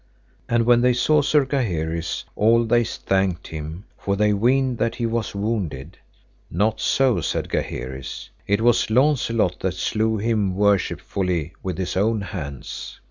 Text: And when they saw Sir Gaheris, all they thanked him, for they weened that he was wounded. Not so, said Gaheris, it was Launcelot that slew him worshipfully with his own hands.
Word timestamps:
And 0.49 0.65
when 0.65 0.81
they 0.81 0.93
saw 0.93 1.21
Sir 1.21 1.45
Gaheris, 1.45 2.23
all 2.35 2.65
they 2.65 2.83
thanked 2.83 3.49
him, 3.49 3.83
for 3.99 4.15
they 4.15 4.33
weened 4.33 4.79
that 4.79 4.95
he 4.95 5.05
was 5.05 5.35
wounded. 5.35 5.99
Not 6.49 6.79
so, 6.81 7.21
said 7.21 7.49
Gaheris, 7.49 8.31
it 8.47 8.61
was 8.61 8.89
Launcelot 8.89 9.59
that 9.59 9.75
slew 9.75 10.17
him 10.17 10.55
worshipfully 10.55 11.53
with 11.61 11.77
his 11.77 11.95
own 11.95 12.21
hands. 12.21 12.97